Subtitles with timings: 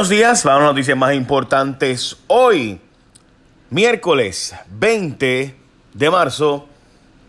[0.00, 2.80] Buenos días, vamos a las noticias más importantes hoy,
[3.68, 5.54] miércoles 20
[5.92, 6.66] de marzo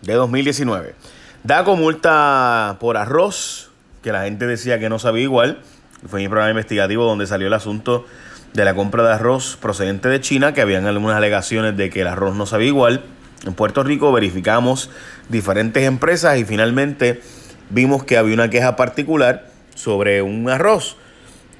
[0.01, 0.95] de 2019.
[1.43, 3.71] DACO multa por arroz,
[4.01, 5.61] que la gente decía que no sabía igual.
[6.07, 8.05] Fue mi programa investigativo donde salió el asunto
[8.53, 12.07] de la compra de arroz procedente de China, que habían algunas alegaciones de que el
[12.07, 13.03] arroz no sabía igual.
[13.45, 14.89] En Puerto Rico verificamos
[15.27, 17.21] diferentes empresas y finalmente
[17.69, 20.95] vimos que había una queja particular sobre un arroz.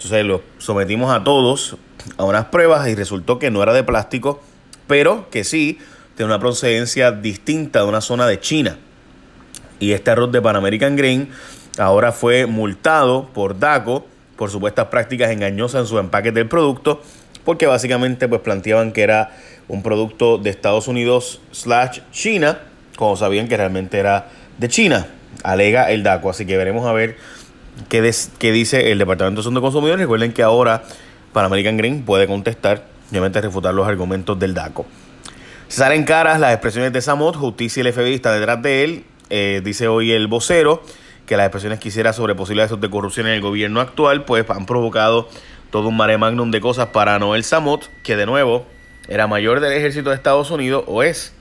[0.03, 1.77] Entonces lo sometimos a todos
[2.17, 4.41] a unas pruebas y resultó que no era de plástico,
[4.87, 5.77] pero que sí
[6.15, 8.79] tiene una procedencia distinta de una zona de China.
[9.79, 11.29] Y este arroz de Pan American Grain
[11.77, 17.03] ahora fue multado por DACO por supuestas prácticas engañosas en su empaque del producto,
[17.45, 22.57] porque básicamente pues planteaban que era un producto de Estados Unidos slash China,
[22.95, 25.05] como sabían que realmente era de China,
[25.43, 26.31] alega el DACO.
[26.31, 27.17] Así que veremos a ver
[27.89, 30.01] qué, dice el Departamento de Consumidores.
[30.01, 30.83] Recuerden que ahora
[31.33, 34.85] para American Green puede contestar, obviamente refutar los argumentos del DACO.
[35.67, 39.87] Salen caras las expresiones de Samot, justicia y el FBI detrás de él, eh, dice
[39.87, 40.83] hoy el vocero
[41.25, 44.49] que las expresiones que hiciera sobre posibles actos de corrupción en el gobierno actual, pues
[44.49, 45.29] han provocado
[45.69, 48.65] todo un mare magnum de cosas para Noel Samot, que de nuevo
[49.07, 51.33] era mayor del ejército de Estados Unidos o es,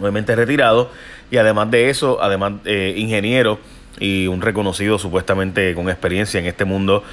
[0.00, 0.90] obviamente retirado,
[1.30, 3.58] y además de eso, además eh, ingeniero
[4.00, 7.04] y un reconocido supuestamente con experiencia en este mundo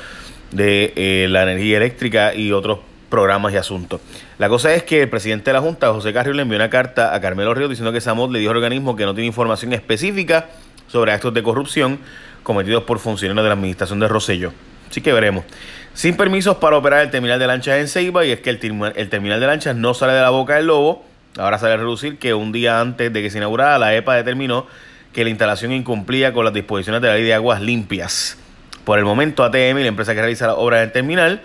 [0.51, 2.79] de eh, la energía eléctrica y otros
[3.09, 4.01] programas y asuntos.
[4.37, 7.13] La cosa es que el presidente de la Junta, José Carrió, le envió una carta
[7.13, 10.49] a Carmelo Ríos diciendo que Samot le dijo al organismo que no tiene información específica
[10.87, 11.99] sobre actos de corrupción
[12.43, 14.53] cometidos por funcionarios de la administración de Rosello.
[14.89, 15.45] Así que veremos.
[15.93, 19.09] Sin permisos para operar el terminal de lanchas en Ceiba, y es que el, el
[19.09, 21.05] terminal de lanchas no sale de la boca del lobo.
[21.37, 24.67] Ahora sale a reducir que un día antes de que se inaugurara, la EPA determinó
[25.13, 28.37] que la instalación incumplía con las disposiciones de la ley de aguas limpias.
[28.83, 31.41] Por el momento, ATM y la empresa que realiza la obra del terminal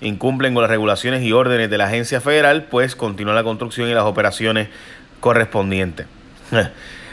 [0.00, 3.94] incumplen con las regulaciones y órdenes de la agencia federal, pues continúa la construcción y
[3.94, 4.68] las operaciones
[5.20, 6.06] correspondientes.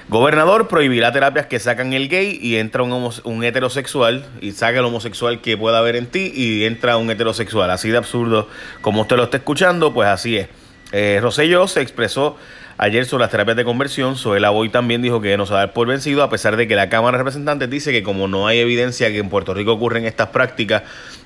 [0.09, 4.85] Gobernador prohibirá terapias que sacan el gay y entra un, un, heterosexual y saca el
[4.85, 7.69] homosexual que pueda haber en ti y entra un heterosexual.
[7.71, 8.47] Así de absurdo
[8.79, 10.47] como usted lo está escuchando, pues así es.
[10.91, 12.37] Eh, Rosselló se expresó
[12.77, 14.15] ayer sobre las terapias de conversión.
[14.15, 16.67] Soela Boy también dijo que no se va a dar por vencido, a pesar de
[16.67, 19.73] que la Cámara de Representantes dice que como no hay evidencia que en Puerto Rico
[19.73, 20.83] ocurren estas prácticas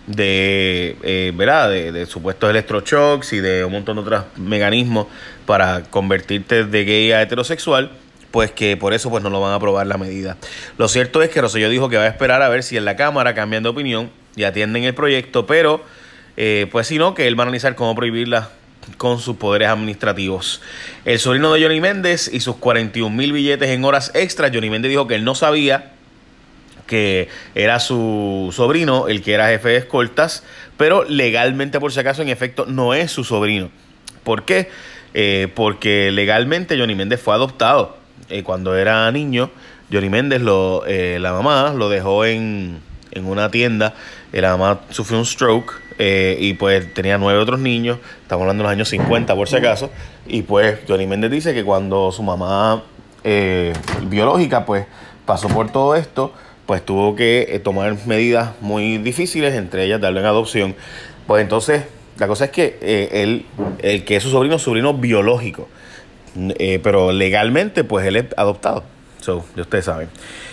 [0.08, 1.70] de, eh, ¿verdad?
[1.70, 5.08] De, de, supuestos electroshocks y de un montón de otros mecanismos
[5.46, 7.92] para convertirte de gay a heterosexual,
[8.32, 10.38] pues que por eso pues no lo van a aprobar la medida.
[10.78, 12.96] Lo cierto es que Rosselló dijo que va a esperar a ver si en la
[12.96, 15.84] Cámara cambian de opinión y atienden el proyecto, pero
[16.38, 18.50] eh, pues si no, que él va a analizar cómo prohibirla
[18.98, 20.62] con sus poderes administrativos.
[21.06, 24.52] El sobrino de Johnny Méndez y sus 41 mil billetes en horas extras.
[24.54, 25.92] Johnny Méndez dijo que él no sabía
[26.88, 30.44] que era su sobrino el que era jefe de escoltas,
[30.78, 33.72] pero legalmente por si acaso en efecto no es su sobrino.
[34.24, 34.70] ¿Por qué?
[35.14, 37.98] Eh, porque legalmente Johnny Méndez fue adoptado
[38.30, 39.52] eh, cuando era niño,
[39.92, 42.80] Johnny Méndez, lo, eh, la mamá, lo dejó en,
[43.12, 43.94] en una tienda.
[44.32, 45.74] Eh, la mamá sufrió un stroke
[46.40, 48.00] y pues tenía nueve otros niños.
[48.22, 49.90] Estamos hablando de los años 50 por si acaso.
[50.26, 52.84] Y pues Johnny Méndez dice que cuando su mamá
[54.04, 54.86] biológica pues
[55.26, 56.34] pasó por todo esto,
[56.66, 60.76] pues tuvo que tomar medidas muy difíciles, entre ellas darle en adopción.
[61.28, 61.84] Pues entonces,
[62.18, 63.46] la cosa es que él,
[63.80, 65.68] el que es su sobrino, sobrino biológico.
[66.36, 68.84] Eh, pero legalmente, pues él es adoptado.
[69.20, 70.10] So, ya ustedes saben.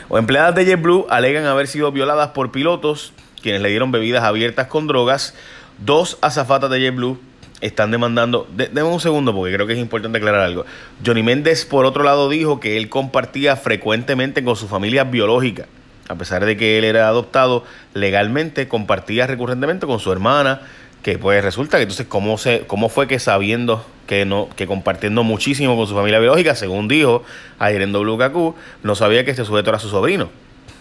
[0.08, 4.66] O empleadas de JetBlue alegan haber sido violadas por pilotos quienes le dieron bebidas abiertas
[4.66, 5.34] con drogas.
[5.78, 7.18] Dos azafatas de JetBlue
[7.60, 8.48] están demandando.
[8.54, 10.64] De, un segundo porque creo que es importante aclarar algo.
[11.04, 15.66] Johnny Méndez, por otro lado, dijo que él compartía frecuentemente con su familia biológica.
[16.08, 20.62] A pesar de que él era adoptado legalmente, compartía recurrentemente con su hermana,
[21.02, 25.22] que pues resulta que entonces cómo se cómo fue que sabiendo que no que compartiendo
[25.22, 27.22] muchísimo con su familia biológica según dijo
[27.58, 30.28] ayer en WKQ no sabía que este sujeto era su sobrino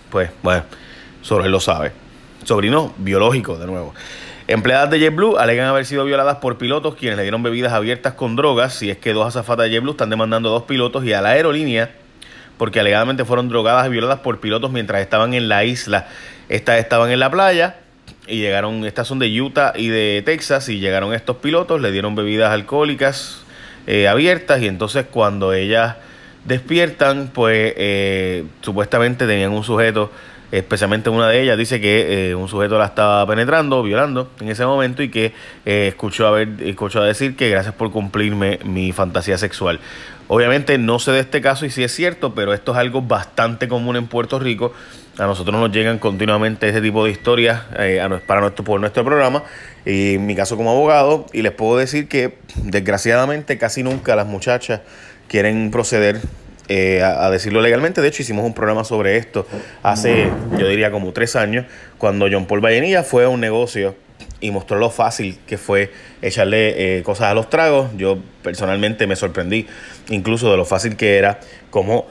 [0.09, 0.63] pues bueno
[1.21, 1.91] solo él lo sabe
[2.43, 3.93] sobrino biológico de nuevo
[4.47, 8.37] Empleadas de JetBlue alegan haber sido violadas por pilotos quienes le dieron bebidas abiertas con
[8.37, 8.75] drogas.
[8.75, 11.31] Si es que dos azafatas de JetBlue están demandando a dos pilotos y a la
[11.31, 11.91] aerolínea
[12.57, 16.07] porque alegadamente fueron drogadas y violadas por pilotos mientras estaban en la isla.
[16.49, 17.77] Estas estaban en la playa
[18.27, 22.15] y llegaron, estas son de Utah y de Texas, y llegaron estos pilotos, le dieron
[22.15, 23.41] bebidas alcohólicas
[23.85, 25.95] eh, abiertas, y entonces cuando ellas
[26.45, 30.11] despiertan, pues eh, supuestamente tenían un sujeto,
[30.51, 34.65] especialmente una de ellas, dice que eh, un sujeto la estaba penetrando, violando en ese
[34.65, 35.33] momento, y que
[35.65, 39.79] escuchó, a ver, escuchó decir que gracias por cumplirme mi fantasía sexual.
[40.29, 43.67] Obviamente no sé de este caso y si es cierto, pero esto es algo bastante
[43.67, 44.73] común en Puerto Rico
[45.17, 49.43] a nosotros nos llegan continuamente ese tipo de historias eh, para nuestro, por nuestro programa
[49.83, 54.27] y en mi caso como abogado, y les puedo decir que desgraciadamente casi nunca las
[54.27, 54.81] muchachas
[55.27, 56.21] quieren proceder
[56.69, 58.01] eh, a, decirlo legalmente.
[58.01, 59.47] De hecho, hicimos un programa sobre esto
[59.83, 61.65] hace, yo diría, como tres años,
[61.97, 63.95] cuando John Paul Vallenilla fue a un negocio
[64.41, 65.91] y mostró lo fácil que fue
[66.21, 67.89] echarle eh, cosas a los tragos.
[67.95, 69.65] Yo personalmente me sorprendí
[70.09, 72.05] incluso de lo fácil que era, como...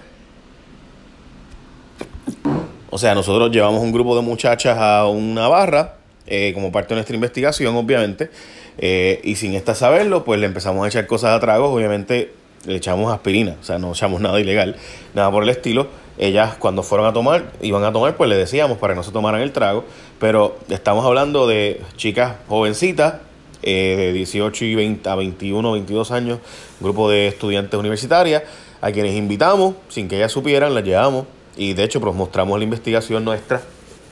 [2.88, 6.94] O sea, nosotros llevamos un grupo de muchachas a una barra, eh, como parte de
[6.94, 8.31] nuestra investigación, obviamente,
[8.79, 12.32] y sin esta saberlo, pues le empezamos a echar cosas a tragos, obviamente
[12.66, 14.76] le echamos aspirina, o sea, no echamos nada ilegal,
[15.14, 15.86] nada por el estilo.
[16.18, 19.12] Ellas cuando fueron a tomar, iban a tomar, pues le decíamos para que no se
[19.12, 19.84] tomaran el trago,
[20.18, 23.16] pero estamos hablando de chicas jovencitas,
[23.62, 26.38] eh, de 18 y 20 a 21, 22 años,
[26.80, 28.42] grupo de estudiantes universitarias,
[28.80, 31.26] a quienes invitamos, sin que ellas supieran, las llevamos
[31.56, 33.62] y de hecho pues mostramos la investigación nuestra.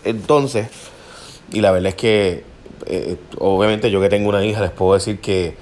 [0.04, 0.68] Entonces,
[1.52, 2.44] y la verdad es que,
[2.86, 5.56] eh, obviamente yo que tengo una hija, les puedo decir que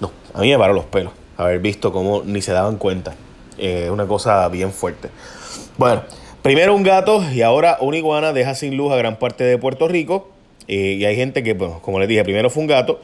[0.00, 3.14] no, a mí me paró los pelos haber visto cómo ni se daban cuenta.
[3.58, 5.10] Es una cosa bien fuerte.
[5.78, 6.02] Bueno,
[6.42, 9.88] primero un gato y ahora una iguana deja sin luz a gran parte de Puerto
[9.88, 10.30] Rico.
[10.66, 13.00] y hay gente que, bueno, como les dije, primero fue un gato,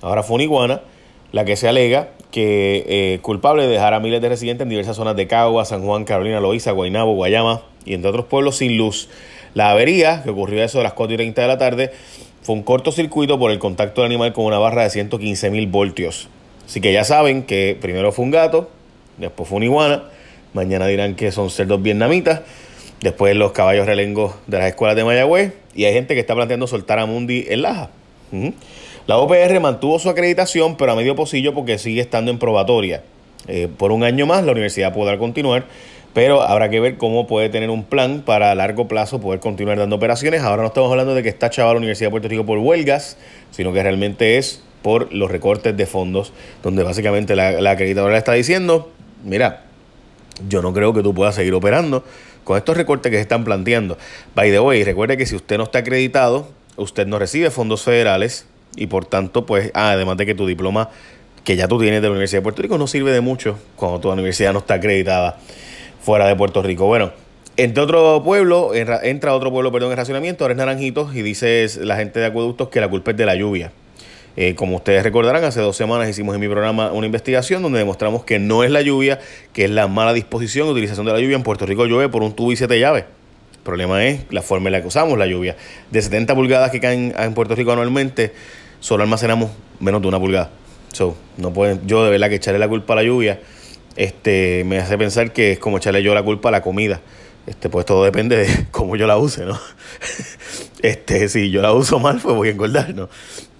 [0.00, 0.80] ahora fue una iguana,
[1.32, 4.96] la que se alega que eh, culpable de dejar a miles de residentes en diversas
[4.96, 9.08] zonas de Cagua, San Juan, Carolina, Loíza, Guaynabo, Guayama y entre otros pueblos sin luz.
[9.54, 11.92] La avería, que ocurrió a eso de las 4 y 30 de la tarde,
[12.42, 16.28] fue un cortocircuito por el contacto del animal con una barra de 115 mil voltios.
[16.66, 18.70] Así que ya saben que primero fue un gato,
[19.18, 20.04] después fue una iguana,
[20.52, 22.40] mañana dirán que son cerdos vietnamitas,
[23.00, 26.66] después los caballos relengos de las escuelas de Mayagüez y hay gente que está planteando
[26.66, 27.90] soltar a Mundi en Laja.
[29.06, 33.02] La OPR mantuvo su acreditación, pero a medio pocillo porque sigue estando en probatoria.
[33.46, 35.66] Eh, por un año más la universidad podrá continuar,
[36.14, 39.78] pero habrá que ver cómo puede tener un plan para a largo plazo poder continuar
[39.78, 40.42] dando operaciones.
[40.42, 43.18] Ahora no estamos hablando de que está chaval la Universidad de Puerto Rico por huelgas,
[43.50, 48.92] sino que realmente es por los recortes de fondos, donde básicamente la, acreditadora está diciendo,
[49.24, 49.64] mira,
[50.46, 52.04] yo no creo que tú puedas seguir operando
[52.44, 53.96] con estos recortes que se están planteando.
[54.34, 58.44] By the way, recuerde que si usted no está acreditado, usted no recibe fondos federales
[58.76, 60.90] y por tanto, pues, ah, además de que tu diploma
[61.44, 64.00] que ya tú tienes de la Universidad de Puerto Rico no sirve de mucho cuando
[64.00, 65.38] tu universidad no está acreditada
[66.02, 66.84] fuera de Puerto Rico.
[66.84, 67.12] Bueno,
[67.56, 71.96] entre otro pueblo, entra otro pueblo, perdón, en racionamiento, ahora es Naranjitos y dice la
[71.96, 73.72] gente de acueductos que la culpa es de la lluvia.
[74.36, 78.24] Eh, como ustedes recordarán, hace dos semanas hicimos en mi programa una investigación donde demostramos
[78.24, 79.20] que no es la lluvia,
[79.52, 81.36] que es la mala disposición, utilización de la lluvia.
[81.36, 83.04] En Puerto Rico llueve por un tubo y siete llaves.
[83.54, 85.56] El problema es la forma en la que usamos la lluvia.
[85.90, 88.32] De 70 pulgadas que caen en Puerto Rico anualmente,
[88.80, 89.50] solo almacenamos
[89.80, 90.50] menos de una pulgada.
[90.92, 93.40] So, no pueden, yo de verdad que echarle la culpa a la lluvia
[93.96, 97.00] este, me hace pensar que es como echarle yo la culpa a la comida.
[97.46, 99.58] Este, pues todo depende de cómo yo la use, ¿no?
[100.82, 103.08] Este, si yo la uso mal, pues voy a engordar, ¿no?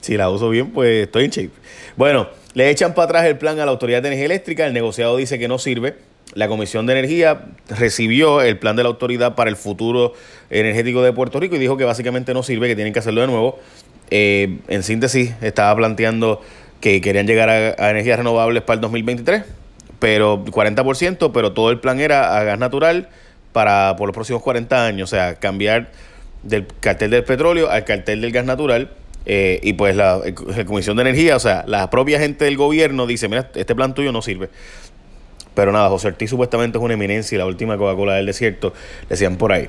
[0.04, 1.50] Si la uso bien, pues estoy en shape.
[1.96, 4.66] Bueno, le echan para atrás el plan a la Autoridad de Energía Eléctrica.
[4.66, 5.94] El negociado dice que no sirve.
[6.34, 10.12] La Comisión de Energía recibió el plan de la autoridad para el futuro
[10.50, 13.28] energético de Puerto Rico y dijo que básicamente no sirve, que tienen que hacerlo de
[13.28, 13.58] nuevo.
[14.10, 16.42] Eh, en síntesis, estaba planteando
[16.82, 19.44] que querían llegar a, energías renovables para el 2023,
[20.00, 23.08] pero 40%, pero todo el plan era a gas natural
[23.54, 25.92] para por los próximos 40 años, o sea, cambiar
[26.42, 28.90] del cartel del petróleo al cartel del gas natural
[29.26, 30.20] eh, y pues la,
[30.66, 34.12] Comisión de Energía, o sea, la propia gente del gobierno dice, mira, este plan tuyo
[34.12, 34.50] no sirve.
[35.54, 38.72] Pero nada, José Ortiz supuestamente es una eminencia y la última Coca-Cola del desierto,
[39.08, 39.68] decían por ahí.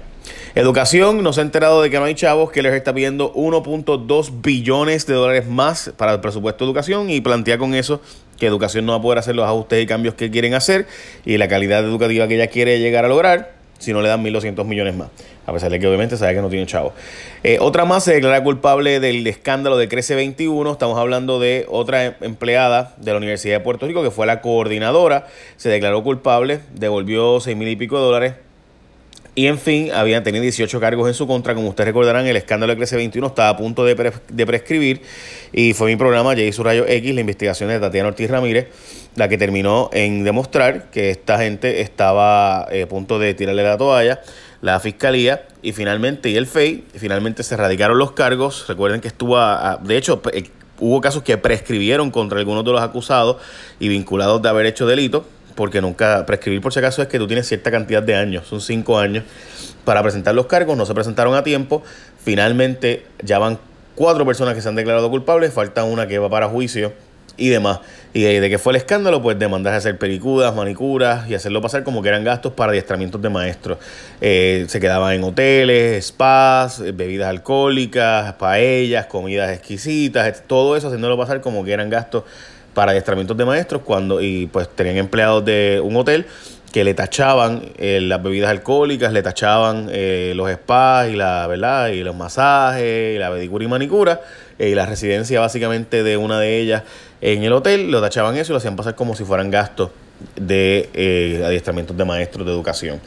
[0.55, 5.05] Educación, nos ha enterado de que no hay chavos, que les está pidiendo 1.2 billones
[5.05, 8.01] de dólares más para el presupuesto de educación y plantea con eso
[8.39, 10.87] que educación no va a poder hacer los ajustes y cambios que quieren hacer
[11.23, 14.65] y la calidad educativa que ella quiere llegar a lograr si no le dan 1.200
[14.65, 15.09] millones más.
[15.45, 16.93] A pesar de que obviamente sabe que no tiene chavo.
[17.43, 20.71] Eh, otra más se declara culpable del escándalo de Crece 21.
[20.71, 25.27] Estamos hablando de otra empleada de la Universidad de Puerto Rico que fue la coordinadora.
[25.57, 28.33] Se declaró culpable, devolvió 6 mil y pico de dólares.
[29.37, 31.53] Y en fin, habían tenido 18 cargos en su contra.
[31.53, 33.95] Como ustedes recordarán, el escándalo de Crece 21 estaba a punto de,
[34.45, 35.01] prescribir.
[35.51, 36.63] Y fue mi programa, J.
[36.63, 38.67] Rayo X, la investigación de Tatiana Ortiz Ramírez,
[39.15, 43.77] la que terminó en demostrar que esta gente estaba eh, a punto de tirarle la
[43.77, 44.21] toalla
[44.65, 48.67] la fiscalía y finalmente, y el FEI, finalmente se radicaron los cargos.
[48.67, 52.81] Recuerden que estuvo, a, de hecho, eh, hubo casos que prescribieron contra algunos de los
[52.81, 53.37] acusados
[53.79, 57.27] y vinculados de haber hecho delito, porque nunca, prescribir por si acaso es que tú
[57.27, 59.23] tienes cierta cantidad de años, son cinco años
[59.83, 61.83] para presentar los cargos, no se presentaron a tiempo,
[62.17, 63.59] finalmente ya van
[63.93, 66.91] cuatro personas que se han declarado culpables, falta una que va para juicio
[67.37, 67.79] y demás.
[68.13, 71.83] Y de, que fue el escándalo, pues demandas a hacer pericudas, manicuras y hacerlo pasar
[71.83, 73.77] como que eran gastos para adiestramientos de maestros.
[74.21, 81.41] Eh, se quedaban en hoteles, spas, bebidas alcohólicas, paellas, comidas exquisitas, todo eso haciéndolo pasar
[81.41, 82.23] como que eran gastos
[82.73, 86.25] para adiestramientos de maestros cuando y pues tenían empleados de un hotel
[86.75, 91.87] que le tachaban eh, las bebidas alcohólicas, le tachaban eh, los spas y la, ¿verdad?
[91.87, 94.19] y los masajes, y la pedicura y manicura,
[94.59, 96.83] eh, y la residencia básicamente de una de ellas
[97.21, 99.91] en el hotel, lo tachaban eso y lo hacían pasar como si fueran gastos
[100.35, 100.89] de
[101.45, 102.99] adiestramientos de maestros de educación.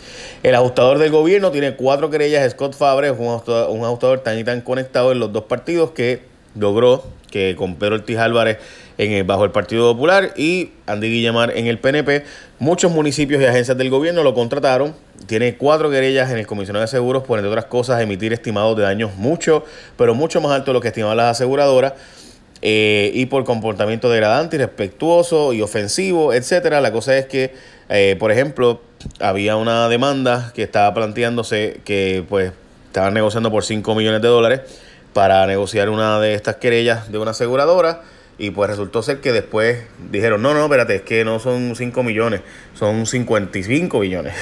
[0.43, 2.51] El ajustador del gobierno tiene cuatro querellas.
[2.51, 6.23] Scott Fabre un ajustador, un ajustador tan y tan conectado en los dos partidos que
[6.55, 8.57] logró que con Pedro Ortiz Álvarez
[8.99, 12.25] en el, bajo el Partido Popular y Andy Guillemar en el PNP.
[12.59, 14.95] Muchos municipios y agencias del gobierno lo contrataron.
[15.26, 18.83] Tiene cuatro querellas en el comisionado de seguros por, entre otras cosas, emitir estimados de
[18.83, 19.64] daños mucho,
[19.97, 21.95] pero mucho más alto de lo que estimaban las aseguradoras.
[22.61, 26.81] Eh, y por comportamiento degradante, irrespetuoso y ofensivo, etcétera.
[26.81, 27.55] La cosa es que,
[27.88, 28.81] eh, por ejemplo,
[29.21, 32.52] había una demanda que estaba planteándose que pues
[32.88, 34.61] estaban negociando por 5 millones de dólares
[35.12, 38.02] para negociar una de estas querellas de una aseguradora
[38.38, 42.02] y pues resultó ser que después dijeron, no, no, espérate, es que no son 5
[42.04, 42.40] millones,
[42.73, 44.35] son 55 billones.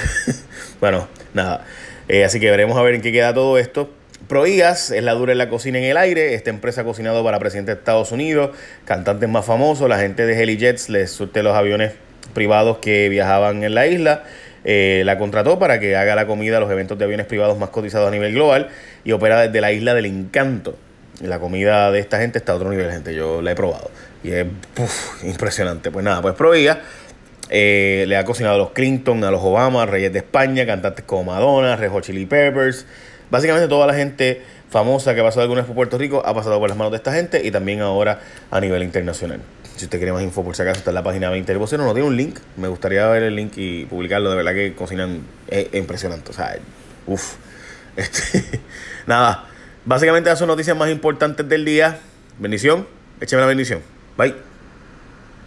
[0.79, 1.65] bueno, nada.
[2.07, 3.89] Eh, así que veremos a ver en qué queda todo esto.
[4.27, 6.35] Proigas es la dura en la cocina en el aire.
[6.35, 9.89] Esta empresa ha cocinado para presidente de Estados Unidos, cantantes más famosos.
[9.89, 11.93] La gente de Helijets les surte los aviones
[12.33, 14.23] privados que viajaban en la isla.
[14.63, 17.69] Eh, la contrató para que haga la comida a los eventos de aviones privados más
[17.69, 18.69] cotizados a nivel global
[19.03, 20.77] y opera desde la isla del encanto
[21.21, 23.13] la comida de esta gente está a otro nivel, gente.
[23.13, 23.89] Yo la he probado.
[24.23, 24.45] Y es
[25.23, 25.91] impresionante.
[25.91, 26.81] Pues nada, pues Provilla
[27.49, 31.31] eh, le ha cocinado a los Clinton, a los Obama, Reyes de España, cantantes como
[31.31, 32.85] Madonna, Red Hot Chili Peppers.
[33.29, 36.59] Básicamente toda la gente famosa que ha pasado alguna vez por Puerto Rico ha pasado
[36.59, 38.19] por las manos de esta gente y también ahora
[38.51, 39.39] a nivel internacional.
[39.75, 41.83] Si usted quiere más info, por si acaso, está en la página 20 del vocero.
[41.83, 42.39] No tiene un link.
[42.57, 44.31] Me gustaría ver el link y publicarlo.
[44.31, 46.31] De verdad que cocinan es impresionante.
[46.31, 46.57] O sea,
[47.05, 47.35] uff.
[47.97, 48.61] Este,
[49.07, 49.47] nada.
[49.87, 52.01] Básicamente esas son noticias más importantes del día.
[52.39, 52.85] Bendición.
[53.21, 53.79] Écheme la bendición.
[54.17, 54.35] Bye.